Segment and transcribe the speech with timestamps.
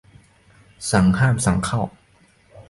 [0.91, 1.81] สั่งห้ามสั่งเข้า